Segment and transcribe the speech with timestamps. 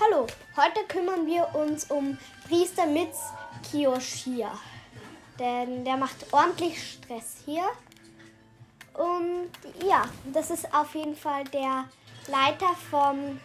[0.00, 2.16] Hallo, heute kümmern wir uns um
[2.46, 3.18] Priester Mitz
[3.68, 4.52] Kiyoshia.
[5.40, 7.64] Denn der macht ordentlich Stress hier.
[8.94, 9.50] Und
[9.84, 11.88] ja, das ist auf jeden Fall der
[12.28, 13.40] Leiter vom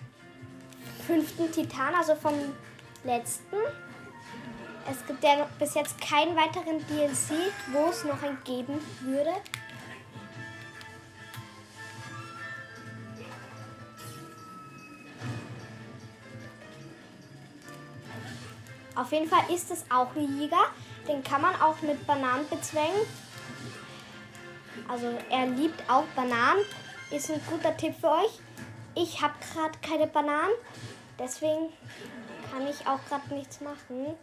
[1.07, 2.35] fünften Titan, also vom
[3.03, 3.57] letzten.
[4.91, 9.33] Es gibt ja bis jetzt keinen weiteren DLC, wo es noch einen geben würde.
[18.95, 20.65] Auf jeden Fall ist es auch ein Jäger.
[21.07, 23.01] Den kann man auch mit Bananen bezwängen.
[24.87, 26.63] Also er liebt auch Bananen.
[27.11, 28.39] Ist ein guter Tipp für euch.
[28.95, 30.53] Ich habe gerade keine Bananen.
[31.17, 31.69] Deswegen
[32.51, 34.15] kann ich auch gerade nichts machen.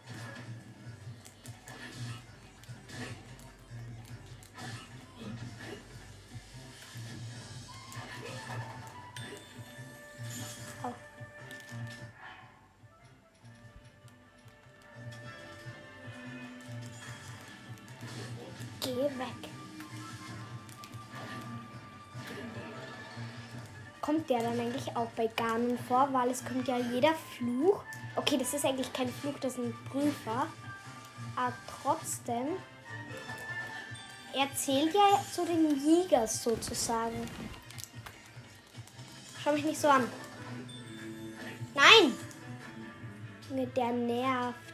[24.21, 27.81] Kommt der dann eigentlich auch bei Garnen vor, weil es kommt ja jeder Fluch.
[28.15, 30.45] Okay, das ist eigentlich kein Fluch, das ist ein Prüfer.
[31.35, 32.49] Aber trotzdem,
[34.35, 37.15] er zählt ja zu den Jägers sozusagen.
[39.43, 40.07] Schau mich nicht so an.
[41.73, 42.13] Nein!
[43.49, 44.70] Mit der nervt.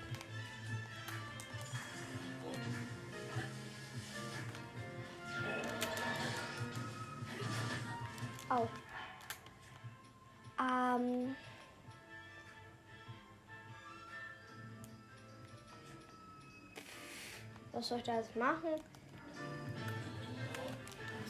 [17.78, 18.82] Was soll ich da jetzt machen?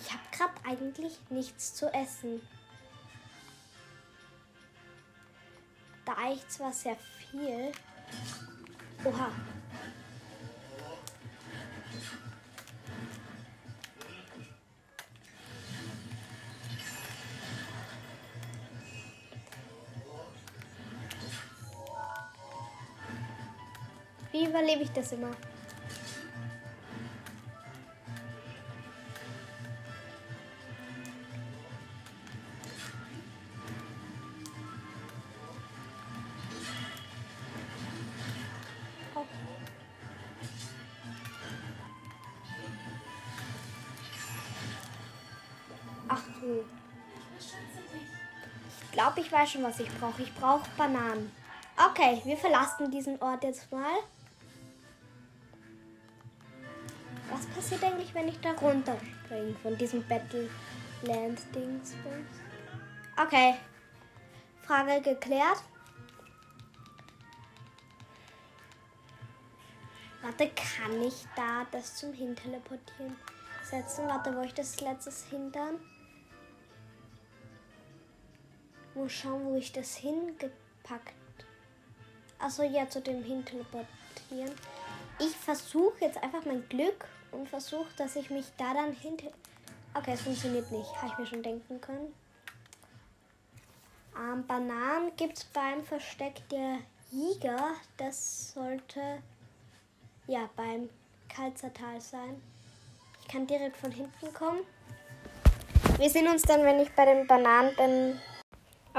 [0.01, 2.41] Ich habe gerade eigentlich nichts zu essen.
[6.05, 7.73] Da eigentlich zwar sehr viel.
[9.03, 9.29] Oha.
[24.31, 25.35] Wie überlebe ich das immer?
[46.47, 46.63] Du.
[48.81, 50.21] Ich glaube, ich weiß schon, was ich brauche.
[50.21, 51.29] Ich brauche Bananen.
[51.75, 53.97] Okay, wir verlassen diesen Ort jetzt mal.
[57.29, 61.95] Was passiert eigentlich, wenn ich da runterspringe von diesem Battleland-Dings?
[63.21, 63.55] Okay.
[64.61, 65.61] Frage geklärt.
[70.21, 73.17] Warte, kann ich da das zum Hinteleportieren
[73.63, 74.07] setzen?
[74.07, 75.77] Warte, wo ich das letztes hintern?
[78.97, 81.13] Muss schauen, wo ich das hingepackt.
[82.39, 84.51] Achso, ja, zu dem Hinteleportieren.
[85.19, 89.27] Ich versuche jetzt einfach mein Glück und versuche, dass ich mich da dann hinter.
[89.93, 90.95] Okay, es funktioniert nicht.
[90.95, 92.11] Habe ich mir schon denken können.
[94.17, 96.79] Ähm, Bananen gibt es beim Versteck der
[97.11, 97.75] Jäger.
[97.97, 99.21] Das sollte
[100.25, 100.89] ja beim
[101.29, 102.41] Kalzertal sein.
[103.21, 104.61] Ich kann direkt von hinten kommen.
[105.99, 108.19] Wir sehen uns dann, wenn ich bei den Bananen bin.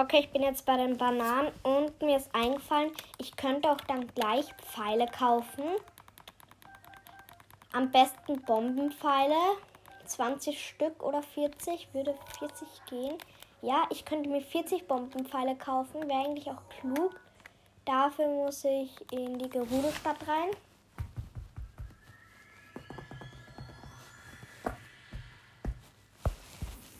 [0.00, 4.06] Okay, ich bin jetzt bei den Bananen und mir ist eingefallen, ich könnte auch dann
[4.14, 5.64] gleich Pfeile kaufen.
[7.72, 9.34] Am besten Bombenpfeile.
[10.06, 11.88] 20 Stück oder 40.
[11.92, 13.18] Würde 40 gehen.
[13.60, 16.08] Ja, ich könnte mir 40 Bombenpfeile kaufen.
[16.08, 17.18] Wäre eigentlich auch klug.
[17.84, 20.50] Dafür muss ich in die Gerudo-Stadt rein.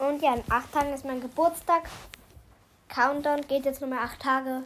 [0.01, 1.89] Und ja, in 8 Tagen ist mein Geburtstag.
[2.89, 4.65] Countdown geht jetzt nur mehr 8 Tage.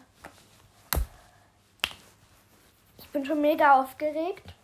[2.99, 4.55] Ich bin schon mega aufgeregt.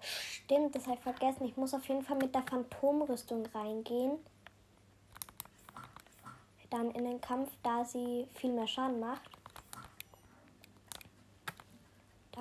[0.00, 1.44] Stimmt, das habe ich vergessen.
[1.44, 4.18] Ich muss auf jeden Fall mit der Phantomrüstung reingehen.
[6.70, 9.41] Dann in den Kampf, da sie viel mehr Schaden macht.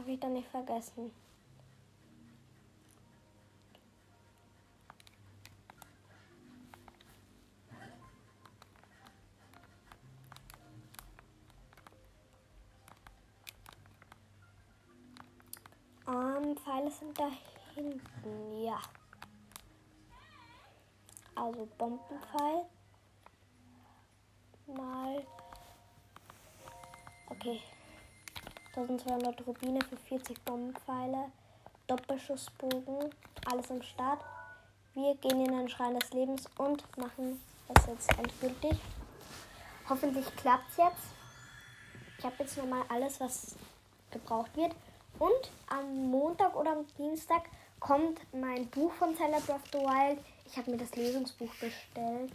[0.01, 1.11] Darf ich dann nicht vergessen.
[16.05, 17.29] Bombenpfeile sind da
[17.75, 18.63] hinten.
[18.63, 18.81] Ja.
[21.35, 22.65] Also Bombenpfeil.
[24.65, 25.27] Mal.
[27.29, 27.61] Okay.
[28.75, 31.31] 1200 Rubine für 40 Bombenpfeile.
[31.87, 33.09] Doppelschussbogen.
[33.51, 34.23] Alles am Start.
[34.93, 37.41] Wir gehen in den Schrein des Lebens und machen
[37.75, 38.79] es jetzt endgültig.
[39.89, 41.03] Hoffentlich klappt es jetzt.
[42.17, 43.55] Ich habe jetzt nochmal alles, was
[44.09, 44.73] gebraucht wird.
[45.19, 47.43] Und am Montag oder am Dienstag
[47.81, 50.19] kommt mein Buch von Celebrate of the Wild.
[50.45, 52.31] Ich habe mir das Lesungsbuch bestellt.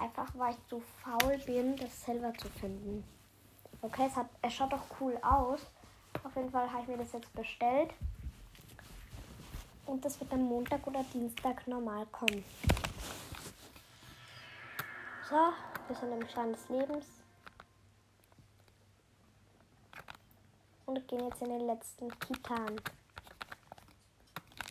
[0.00, 3.04] Einfach weil ich zu faul bin, das selber zu finden.
[3.84, 5.60] Okay, es, hat, es schaut doch cool aus.
[6.22, 7.92] Auf jeden Fall habe ich mir das jetzt bestellt.
[9.84, 12.42] Und das wird am Montag oder Dienstag normal kommen.
[15.28, 15.36] So,
[15.86, 17.04] wir sind im Schein des Lebens.
[20.86, 22.80] Und gehen jetzt in den letzten Titan.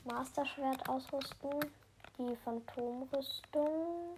[0.06, 1.52] Masterschwert ausrüsten.
[2.18, 4.18] Die Phantomrüstung.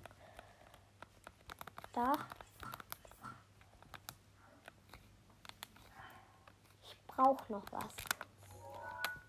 [1.92, 2.14] Da.
[6.84, 7.94] Ich brauche noch was.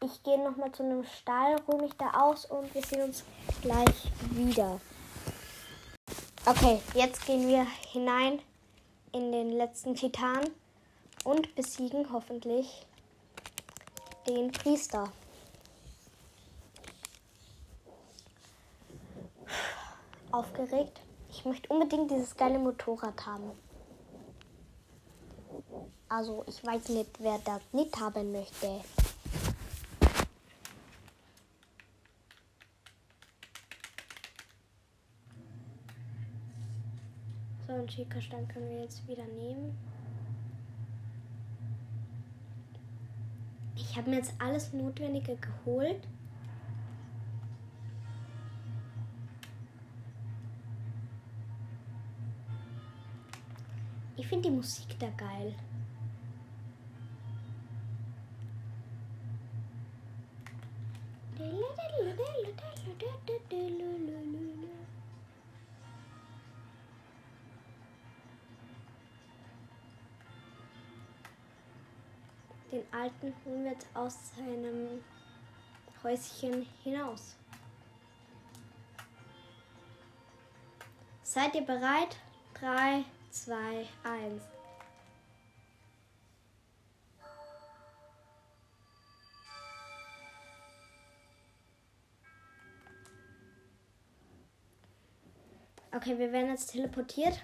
[0.02, 3.24] Ich gehe noch mal zu einem Stall, ruhe mich da aus und wir sehen uns
[3.62, 4.80] gleich wieder.
[6.44, 8.40] Okay, jetzt gehen wir hinein
[9.12, 10.48] in den letzten Titan
[11.24, 12.86] und besiegen hoffentlich
[14.28, 15.10] den Priester.
[20.30, 21.00] Aufgeregt.
[21.30, 23.50] Ich möchte unbedingt dieses geile Motorrad haben.
[26.08, 28.80] Also, ich weiß nicht, wer das nicht haben möchte.
[37.66, 39.76] So, einen Schickerstand können wir jetzt wieder nehmen.
[43.74, 46.06] Ich habe mir jetzt alles Notwendige geholt.
[54.16, 55.54] Ich finde die Musik da geil.
[73.22, 75.02] Den Alten holen wir jetzt aus seinem
[76.02, 77.36] Häuschen hinaus.
[81.22, 82.16] Seid ihr bereit?
[82.54, 84.42] 3, 2, 1.
[95.94, 97.42] Okay, wir werden jetzt teleportiert.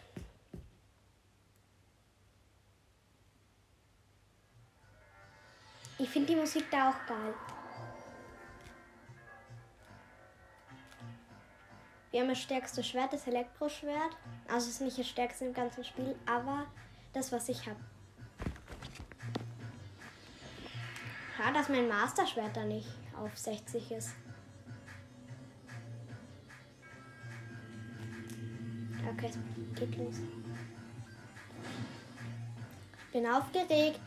[6.02, 7.32] Ich finde die Musik da auch geil.
[12.10, 14.16] Wir haben das stärkste Schwert, das Elektroschwert.
[14.48, 16.66] Also es ist nicht das stärkste im ganzen Spiel, aber
[17.12, 17.78] das, was ich habe.
[21.36, 24.10] Schade, dass mein Master-Schwert da nicht auf 60 ist.
[29.08, 30.16] Okay, es geht los.
[33.12, 34.00] Bin aufgeregt.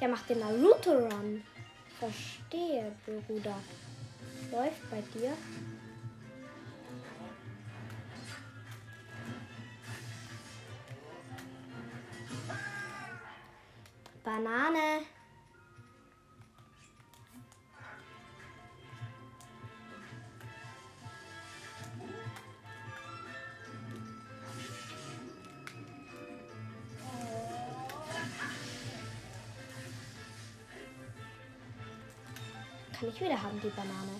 [0.00, 1.42] Der macht den Naruto Run.
[1.98, 3.56] Verstehe, Bruder.
[4.52, 5.32] Läuft bei dir.
[33.18, 34.17] Ich wieder haben, die Banane.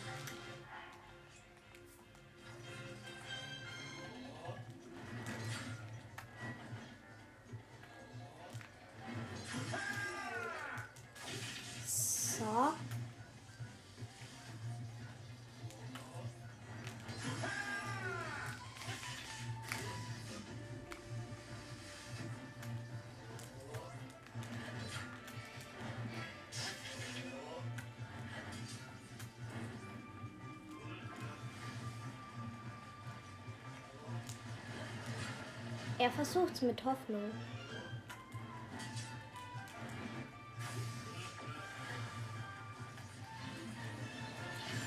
[35.98, 37.30] Er versucht's mit Hoffnung.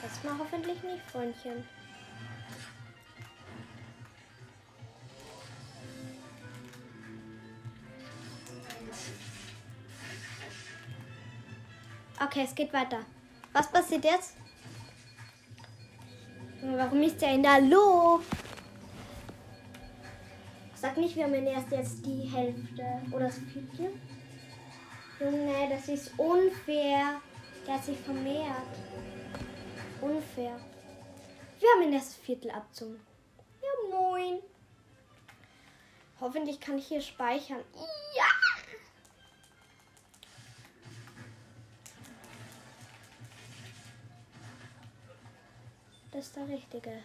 [0.01, 1.65] Erstmal hoffentlich nicht, Freundchen.
[12.23, 12.99] Okay, es geht weiter.
[13.51, 14.37] Was passiert jetzt?
[16.61, 18.50] Warum ist der in der Luft?
[20.81, 23.93] Sag nicht, wir haben erst jetzt die Hälfte oder das Viertel.
[25.19, 27.21] Junge, das ist unfair.
[27.67, 28.55] Der hat sich vermehrt.
[30.01, 30.59] Unfair.
[31.59, 32.99] Wir haben ihn erst das Viertel abzogen.
[33.61, 34.39] Ja, moin.
[36.19, 37.59] Hoffentlich kann ich hier speichern.
[38.15, 38.23] Ja!
[46.11, 47.03] Das ist der richtige.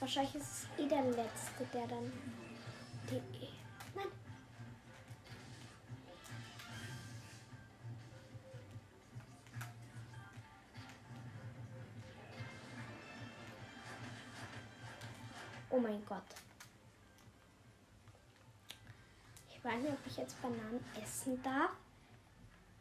[0.00, 2.10] Wahrscheinlich ist es eh der Letzte, der dann
[3.10, 3.20] die.
[3.94, 4.06] Nein.
[15.68, 16.22] Oh mein Gott.
[19.50, 21.72] Ich weiß nicht, ob ich jetzt Bananen essen darf.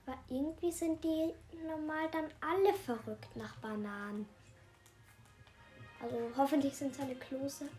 [0.06, 1.34] Aber irgendwie sind die
[1.68, 4.26] normal dann alle verrückt nach Bananen.
[6.01, 7.70] Also hoffentlich sind seine Klose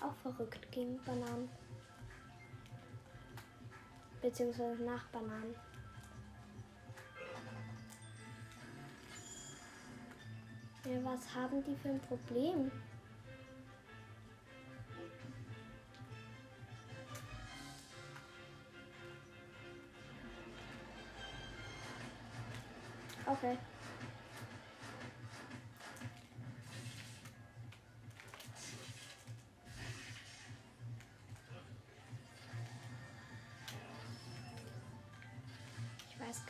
[0.00, 1.48] auch verrückt gegen Bananen.
[4.20, 5.54] Beziehungsweise nach Bananen.
[10.86, 12.70] Ja, was haben die für ein Problem?
[23.26, 23.58] Okay.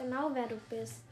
[0.04, 1.02] Genau, wer du bist.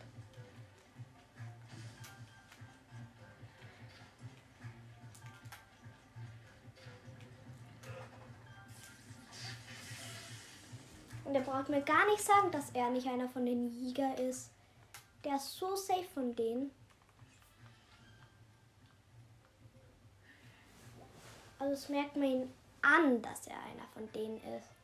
[11.24, 14.50] Und er braucht mir gar nicht sagen, dass er nicht einer von den Jäger ist.
[15.24, 16.70] Der ist so safe von denen.
[21.58, 24.81] Also es merkt man ihn an, dass er einer von denen ist.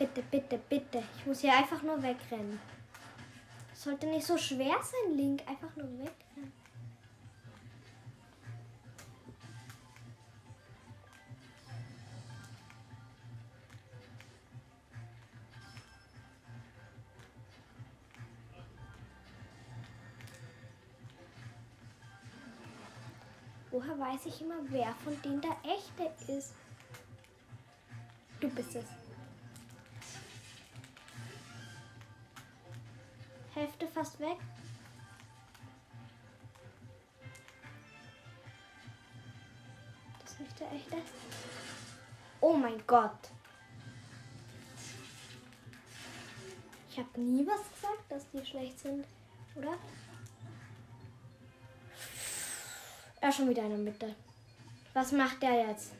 [0.00, 1.02] Bitte, bitte, bitte.
[1.18, 2.58] Ich muss hier einfach nur wegrennen.
[3.74, 5.42] Sollte nicht so schwer sein, Link.
[5.46, 6.52] Einfach nur wegrennen.
[23.70, 26.54] Woher weiß ich immer, wer von denen der echte ist?
[28.40, 28.99] Du bist es.
[33.60, 34.38] Hälfte fast weg.
[40.22, 40.96] Das ist nicht der echte.
[42.40, 43.28] Oh mein Gott.
[46.90, 49.04] Ich habe nie was gesagt, dass die schlecht sind,
[49.54, 49.76] oder?
[53.20, 54.14] Er schon wieder in der Mitte.
[54.94, 55.92] Was macht der jetzt?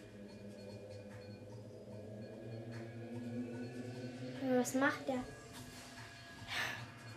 [4.57, 5.23] Was macht der?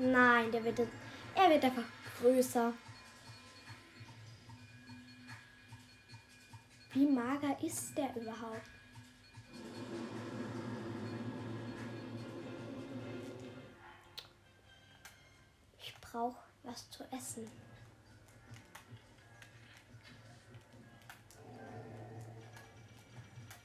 [0.04, 0.80] Nein, der wird.
[1.34, 1.86] Er wird einfach
[2.20, 2.74] größer.
[6.92, 8.70] Wie mager ist der überhaupt?
[15.82, 17.50] Ich brauche was zu essen.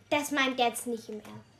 [0.09, 1.58] Das meint jetzt nicht im Ernst.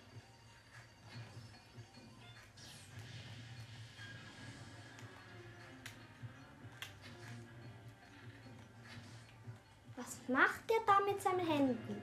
[11.19, 12.03] Er seinen Händen?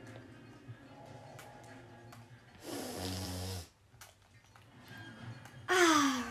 [5.68, 6.24] Ah.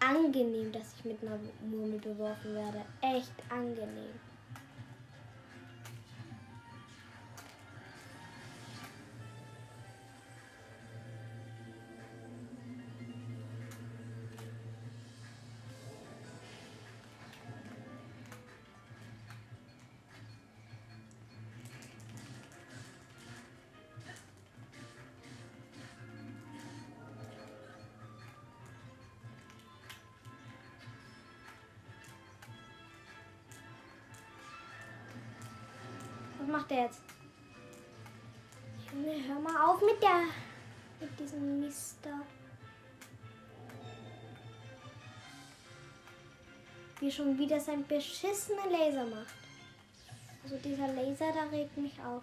[0.00, 2.84] Angenehm, dass ich mit einer Murmel beworfen werde.
[3.00, 4.29] Echt angenehm.
[36.50, 37.02] Macht er jetzt?
[38.92, 40.24] Junge, hör mal auf mit der.
[41.00, 42.20] mit diesem Mister.
[46.98, 49.34] Wie schon wieder sein beschissener Laser macht.
[50.42, 52.22] Also dieser Laser, da regt mich auf.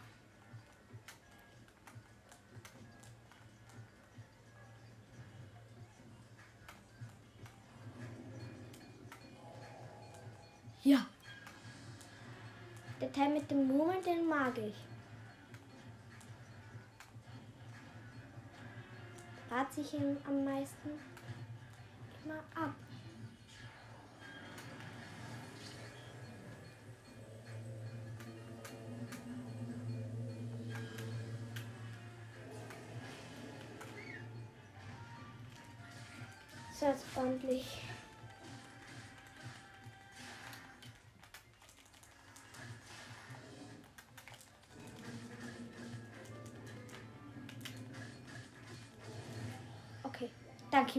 [14.07, 14.75] Den mag ich.
[19.51, 20.89] Rat sich ihm am meisten
[22.23, 22.73] immer ab.
[36.79, 37.86] Jetzt ordentlich.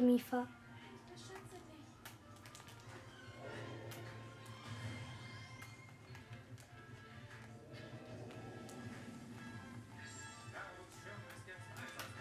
[0.01, 0.47] Mifa.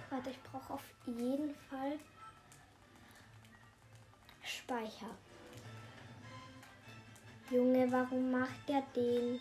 [0.09, 1.99] Warte, ich brauche auf jeden Fall
[4.43, 5.15] Speicher.
[7.49, 9.39] Junge, warum macht der den?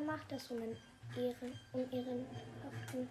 [0.00, 0.76] Warum macht das so einen
[1.14, 3.08] Ehren, unehrenhaften?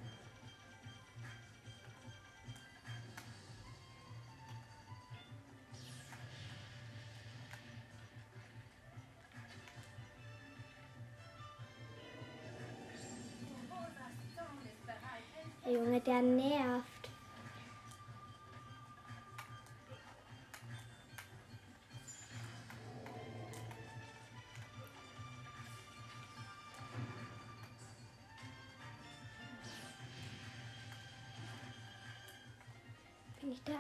[15.68, 16.99] Junge, der nervt.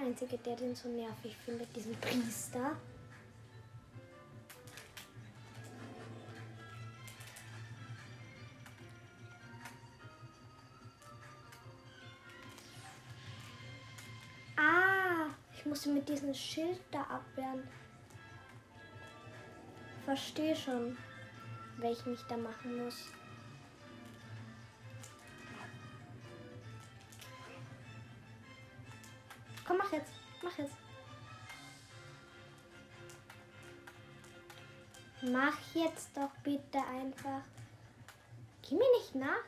[0.09, 2.75] Einzige, der den so nervig findet, diesen Priester?
[14.57, 17.67] Ah, ich musste mit diesem Schild da abwehren.
[20.05, 20.97] Verstehe schon,
[21.77, 23.11] welchen ich da machen muss.
[35.31, 37.41] Mach jetzt doch bitte einfach.
[38.67, 39.43] Geh mir nicht nach.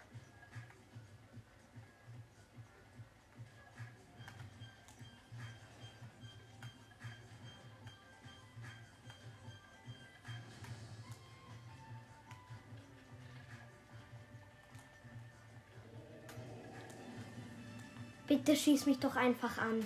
[18.27, 19.85] Bitte schieß mich doch einfach an.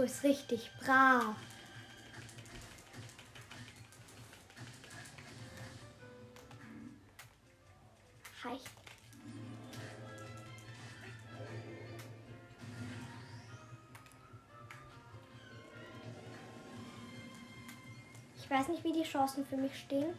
[0.00, 0.70] So ist richtig.
[0.80, 1.36] Brav.
[8.42, 8.70] Heicht.
[18.38, 20.14] Ich weiß nicht, wie die Chancen für mich stehen.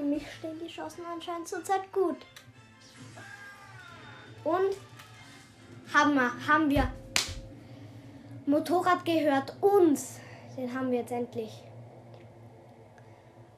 [0.00, 2.16] Für mich stehen die Chancen anscheinend zurzeit gut.
[4.44, 4.74] Und
[5.92, 6.90] haben wir, haben wir
[8.46, 10.18] Motorrad gehört uns.
[10.56, 11.52] Den haben wir jetzt endlich.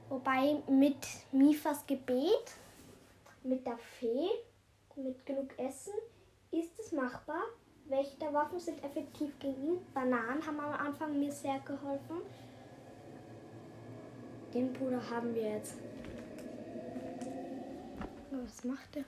[0.08, 2.56] Wobei mit Mifas Gebet,
[3.44, 4.28] mit der Fee,
[4.96, 5.94] mit genug Essen,
[6.50, 7.42] ist es machbar.
[7.84, 9.86] Welche der Waffen sind effektiv gegen ihn?
[9.94, 12.22] Bananen haben am Anfang mir sehr geholfen.
[14.52, 15.76] Den Bruder haben wir jetzt.
[18.44, 19.04] Was macht er?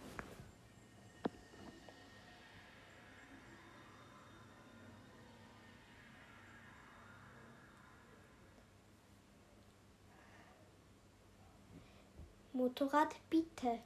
[12.52, 13.80] Motorrad bitte.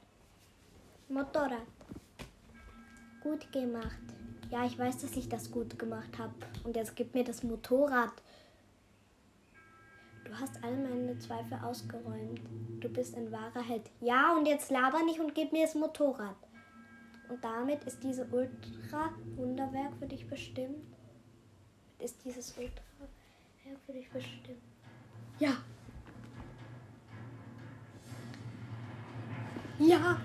[1.07, 1.51] Motorrad.
[3.21, 3.97] Gut gemacht.
[4.51, 6.33] Ja, ich weiß, dass ich das gut gemacht habe.
[6.63, 8.13] Und jetzt gib mir das Motorrad.
[10.61, 12.41] All meine Zweifel ausgeräumt.
[12.79, 13.89] Du bist ein wahrer Held.
[14.01, 16.35] Ja, und jetzt laber nicht und gib mir das Motorrad.
[17.29, 20.83] Und damit ist diese Ultra-Wunderwerk für dich bestimmt.
[21.99, 24.61] Ist dieses Ultra-Werk für dich bestimmt?
[25.39, 25.51] Ja.
[29.77, 30.19] Ja.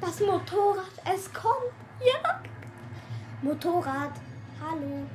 [0.00, 1.72] Das Motorrad, es kommt.
[2.00, 2.42] Ja.
[3.42, 4.12] Motorrad,
[4.60, 5.06] hallo.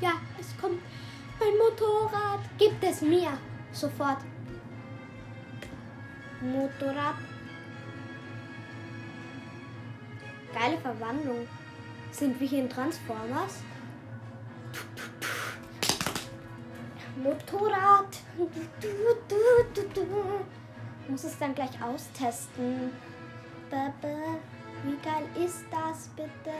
[0.00, 0.80] Ja, es kommt
[1.38, 2.40] mein Motorrad.
[2.58, 3.38] Gibt es mir
[3.72, 4.18] sofort.
[6.40, 7.16] Motorrad.
[10.52, 11.48] Geile Verwandlung.
[12.10, 13.62] Sind wir hier in Transformers?
[17.16, 18.18] Motorrad.
[21.08, 22.92] Muss es dann gleich austesten.
[24.84, 26.54] Wie geil ist das bitte?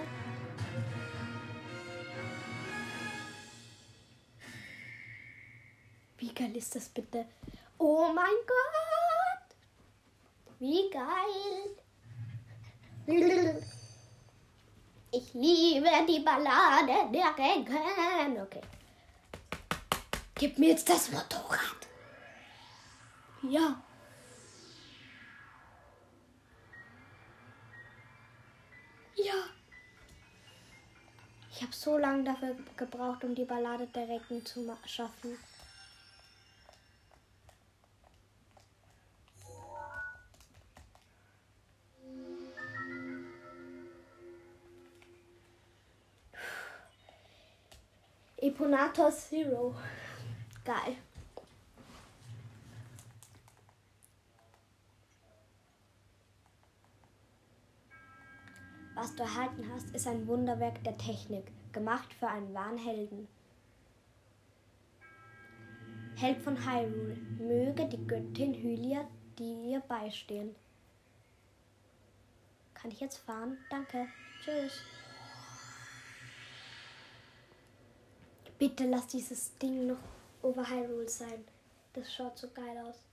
[6.18, 7.26] Wie geil ist das bitte?
[7.78, 9.56] Oh mein Gott!
[10.60, 11.76] Wie geil!
[15.10, 18.40] Ich liebe die Ballade der Regen.
[18.40, 18.62] Okay.
[20.36, 21.88] Gib mir jetzt das Motorrad.
[23.42, 23.82] Ja.
[29.24, 29.34] Ja.
[31.50, 35.38] Ich habe so lange dafür gebraucht, um die Ballade der Recken zu schaffen.
[48.38, 49.72] Eponator Zero.
[50.64, 50.96] Geil.
[58.94, 63.28] Was du erhalten hast, ist ein Wunderwerk der Technik, gemacht für einen wahren Helden.
[66.16, 69.06] Held von Hyrule, möge die Göttin Hylia
[69.38, 70.54] dir beistehen.
[72.74, 73.58] Kann ich jetzt fahren?
[73.70, 74.08] Danke.
[74.44, 74.80] Tschüss.
[78.58, 80.02] Bitte lass dieses Ding noch
[80.42, 81.44] over Hyrule sein.
[81.92, 83.11] Das schaut so geil aus.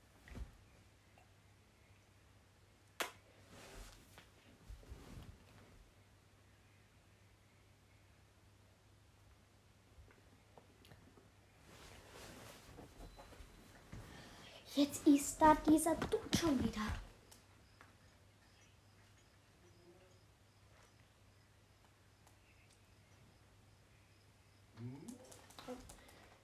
[14.80, 16.80] Jetzt ist da dieser Dude schon wieder.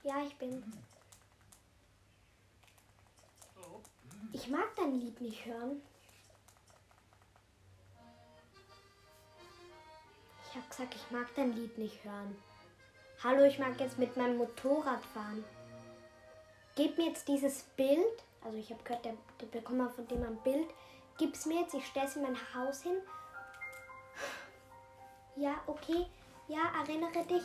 [0.04, 0.62] Ja, ich bin.
[4.34, 5.82] Ich mag dein Lied nicht hören.
[10.44, 12.36] Ich habe gesagt, ich mag dein Lied nicht hören.
[13.24, 15.46] Hallo, ich mag jetzt mit meinem Motorrad fahren.
[16.76, 18.24] Gib mir jetzt dieses Bild.
[18.44, 20.68] Also ich habe gehört, der, der bekommt von dem ein Bild.
[21.18, 22.98] Gib es mir jetzt, ich stelle es in mein Haus hin.
[25.38, 26.06] Ja, okay.
[26.48, 27.44] Ja, erinnere dich.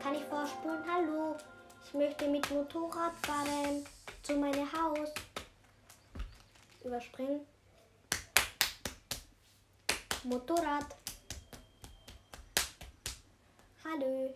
[0.00, 0.84] Kann ich vorspulen?
[0.88, 1.36] Hallo.
[1.84, 3.84] Ich möchte mit Motorrad fahren
[4.22, 5.08] zu meinem Haus.
[6.84, 7.46] Überspringen.
[10.24, 10.86] Motorrad.
[13.84, 14.32] Hallo.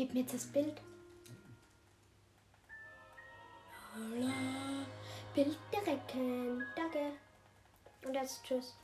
[0.00, 0.80] Gib mir das Bild.
[5.34, 6.14] Bild direkt.
[6.74, 7.12] Danke.
[8.06, 8.74] Und jetzt tschüss.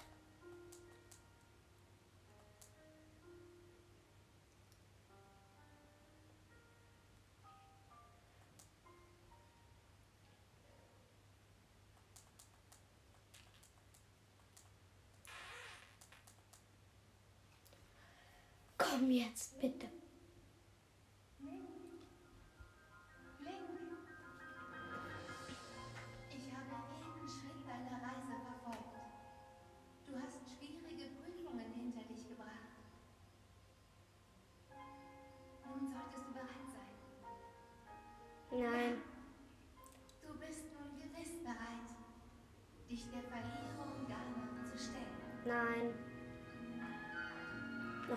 [18.76, 19.75] Komm jetzt, bitte.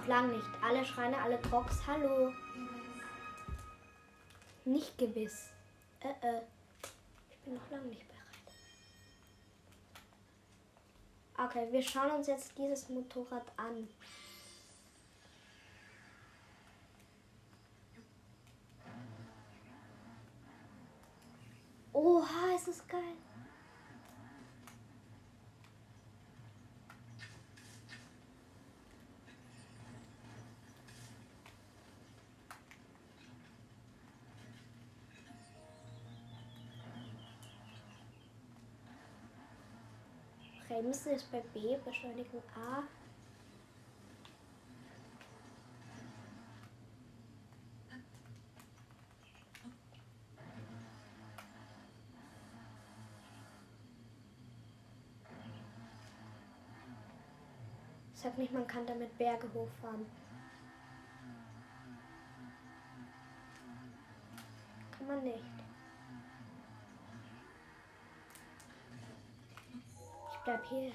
[0.09, 0.49] Lang nicht.
[0.61, 1.85] Alle Schreine, alle Trox.
[1.87, 2.33] Hallo.
[4.65, 5.51] Nicht gewiss.
[6.01, 6.41] Äh, äh.
[7.29, 8.19] Ich bin noch lange nicht bereit.
[11.37, 13.87] Okay, wir schauen uns jetzt dieses Motorrad an.
[21.93, 23.15] Oha, ist das geil.
[40.79, 42.83] Bremsen ist bei B, Beschleunigung A.
[58.13, 60.05] Sag nicht, man kann damit Berge hochfahren.
[64.97, 65.58] Kann man nicht.
[70.49, 70.91] Bleib hier.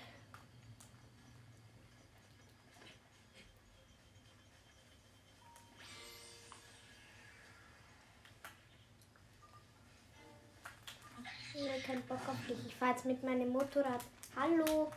[11.55, 12.67] Nee, kein Bock auf dich.
[12.67, 14.01] Ich fahr jetzt mit meinem Motorrad.
[14.35, 14.91] Hallo.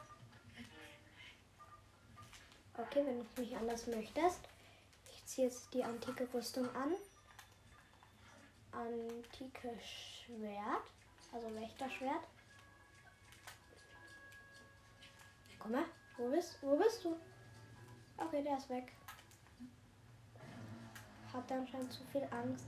[2.76, 4.40] Okay, wenn du nicht anders möchtest.
[5.12, 6.96] Ich ziehe jetzt die antike Rüstung an.
[8.72, 10.84] Antike Schwert.
[11.32, 12.24] Also Wächterschwert.
[15.60, 15.86] Komm mal.
[16.18, 17.16] Wo bist, wo bist du?
[18.18, 18.92] Okay, der ist weg.
[21.32, 22.66] Hat anscheinend zu viel Angst.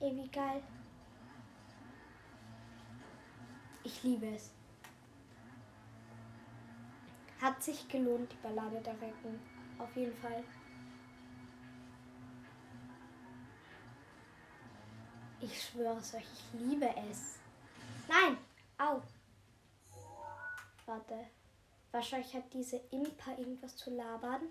[0.00, 0.62] Ey, wie geil.
[3.82, 4.50] Ich liebe es.
[7.40, 9.40] Hat sich gelohnt, die Ballade der Recken.
[9.78, 10.44] Auf jeden Fall.
[15.40, 17.38] Ich schwöre es euch, ich liebe es.
[18.08, 18.38] Nein!
[18.78, 19.02] Au!
[20.86, 21.14] Warte.
[21.92, 24.42] Wahrscheinlich hat diese Impa irgendwas zu labern.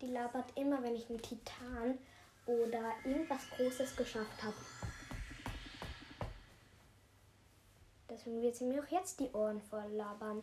[0.00, 1.98] Die labert immer, wenn ich einen Titan
[2.46, 4.56] oder irgendwas Großes geschafft habe.
[8.10, 10.42] Deswegen wird sie mir auch jetzt die Ohren voll labern.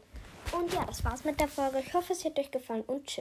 [0.51, 1.79] Und ja, das war's mit der Folge.
[1.79, 3.09] Ich hoffe, es hat euch gefallen und tschüss.